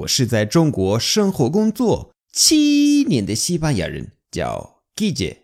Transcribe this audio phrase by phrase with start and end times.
[0.00, 5.36] 我是在中国生活工作七年的西班牙人，叫 Gigi。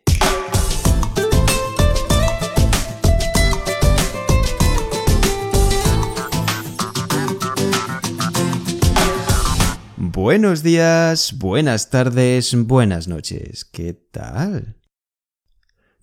[10.12, 13.62] Buenos días, buenas tardes, buenas noches.
[13.70, 14.74] ¿Qué tal?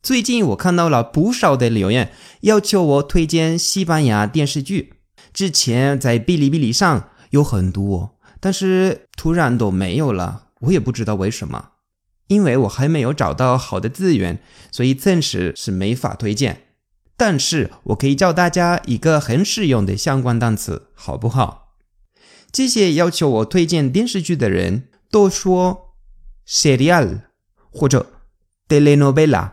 [0.04, 2.12] 最近我看到了不少的留言，
[2.42, 4.96] 要求我推荐西班牙电视剧。
[5.34, 11.70] 之前在哔哩哔哩上有很多，但是突然都没有了，我也不知道为什么。
[12.28, 16.64] 因为我还没有找到好的资源，所以暂时是没法推荐。
[17.16, 21.78] 但是我可以教大家一个很实用的相关单词，好不好？
[22.52, 25.96] 这些要求我推荐电视剧的人都说
[26.46, 27.22] serial
[27.72, 28.12] 或者
[28.68, 29.52] telenovela，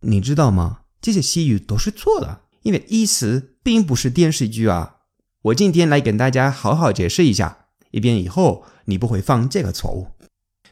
[0.00, 0.84] 你知道吗？
[1.02, 4.96] 这些西语都是错的，因为意思并不是电视剧啊。
[5.42, 7.59] 我今天来跟大家好好解释一下，
[7.90, 10.08] 以便以后你不会犯这个错误。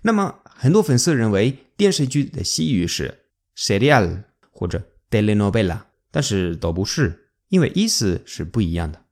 [0.03, 9.03] 那么，很多粉丝认为电视剧的西语是 serial 或者 telenovela，但是都不是，因为意思是不一样的。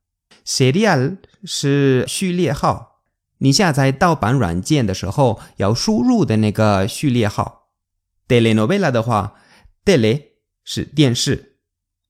[0.44, 3.00] serial 是序列号，
[3.38, 7.72] 你下载盗版软件的时候要输入的那个序列号。
[8.28, 9.34] telenovela 的话
[9.84, 10.22] ，tele
[10.64, 11.58] 是电视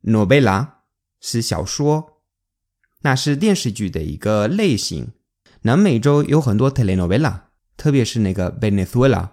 [0.02, 0.68] ，novela
[1.20, 2.22] 是小说，
[3.00, 5.12] 那是电视剧的一个类型。
[5.66, 7.40] 南美洲有很多 telenovela，
[7.76, 9.30] 特别是那个 Venezuela，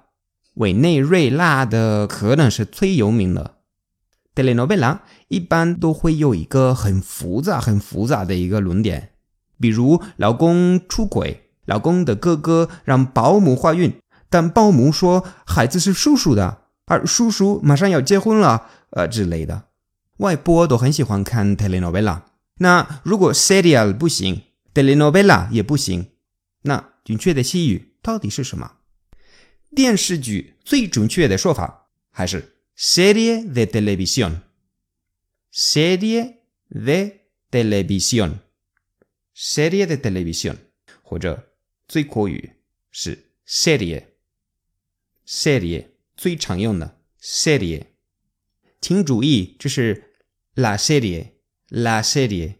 [0.56, 3.58] 委内瑞拉的可能是最有名的。
[4.34, 9.12] telenovela 一般都会有一个很复杂、很复杂的一个论点，
[9.60, 13.94] 比如老公出轨，老公的哥哥让保姆怀孕，
[14.32, 19.66] 但保姆说孩子是叔叔的，而叔叔马上要结婚了，呃之类的。
[20.18, 22.22] 外婆都很喜欢看 telenovela。
[22.58, 24.42] 那如果 serial 不行
[24.74, 26.08] ，telenovela 也不行，
[26.64, 28.80] 那准确的西语到底是什么？
[29.74, 32.50] 电视剧最准确的说法还是。
[32.76, 34.42] serie de televisión.
[35.54, 37.20] Serie de
[37.52, 38.40] televisión.
[39.36, 40.58] Serie de televisión.
[41.04, 41.54] 或者
[41.88, 42.54] 最口语
[42.92, 44.06] 是 serie。
[45.28, 47.86] serie 最常用的 serie。
[48.82, 50.16] 请注意，这是
[50.56, 52.56] la serie，la serie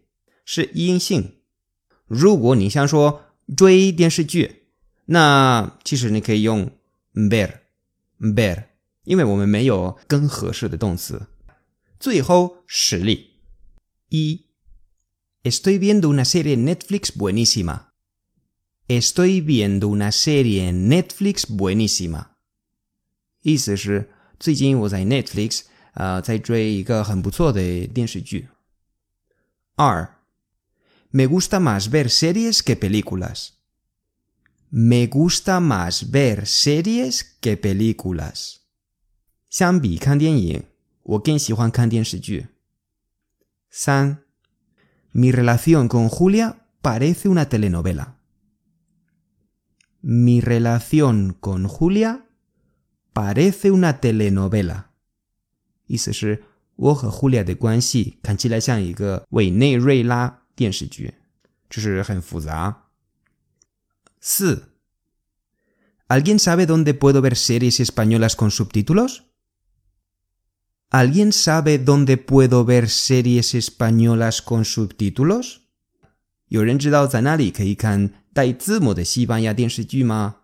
[0.46, 1.42] 是阴性。
[2.06, 4.64] 如果你想说追电视剧，
[5.06, 6.72] 那其实你可以用
[7.14, 8.66] ver，ver。
[9.04, 11.28] 因为我们没有更合适的动词。
[12.00, 13.32] 最后实例
[14.08, 14.46] 一
[15.44, 17.88] ：Estoy viendo una serie Netflix buenísima.
[18.88, 22.28] Estoy viendo una serie Netflix buenísima.
[23.42, 28.48] 意思是最近我在 Netflix 啊、呃、在追一个很不错的电视剧。
[29.76, 30.18] 二
[31.13, 33.59] ：Me gusta más ver series que películas.
[34.71, 38.59] Me gusta más ver series que películas.
[39.49, 40.65] 相比看电影，
[41.03, 42.49] 我更喜欢看电视剧。
[43.71, 44.19] 三，
[45.15, 48.19] Mi relación con Julia parece una telenovela.
[50.01, 52.27] Mi relación con Julia
[53.15, 54.91] parece una telenovela.
[55.87, 56.45] 意思是，
[56.77, 61.14] 我和 Julia 的关系看起来像一个委内瑞拉 电视剧，
[61.70, 62.84] 就是很复杂。
[64.20, 64.70] 四
[66.08, 69.24] ，¿Alguien sabe dónde puedo ver series españolas con subtítulos?
[70.90, 75.58] ¿Alguien sabe dónde puedo ver series españolas con subtítulos?
[76.48, 80.42] 有人知道在哪里可以看带字幕的西班牙电视剧吗？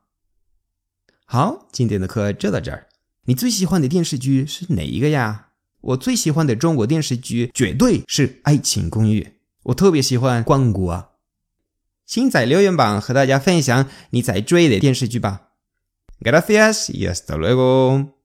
[1.26, 2.88] 好，今天的课就到这儿。
[3.26, 5.50] 你最喜欢的电视剧是哪一个呀？
[5.82, 9.22] 我最喜欢的中国电视剧绝对是《爱情公寓》，
[9.70, 11.10] 我特别喜欢关谷啊。
[12.06, 15.50] 请在留言板和大家分享你在追的电视剧吧。
[16.22, 18.19] Gracias y hasta luego.